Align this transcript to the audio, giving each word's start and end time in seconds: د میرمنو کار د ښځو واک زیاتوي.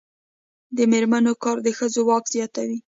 د 0.75 0.77
میرمنو 0.91 1.33
کار 1.43 1.57
د 1.65 1.67
ښځو 1.77 2.01
واک 2.07 2.25
زیاتوي. 2.35 2.77